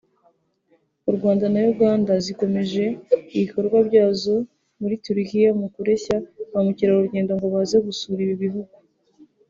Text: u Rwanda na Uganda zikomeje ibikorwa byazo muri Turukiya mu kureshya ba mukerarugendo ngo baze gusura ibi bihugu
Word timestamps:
u 1.09 1.11
Rwanda 1.15 1.45
na 1.53 1.61
Uganda 1.73 2.13
zikomeje 2.25 2.83
ibikorwa 3.35 3.77
byazo 3.87 4.35
muri 4.79 4.95
Turukiya 5.03 5.49
mu 5.59 5.67
kureshya 5.75 6.15
ba 6.51 6.59
mukerarugendo 6.65 7.31
ngo 7.37 7.47
baze 7.55 7.77
gusura 7.87 8.19
ibi 8.25 8.37
bihugu 8.45 8.75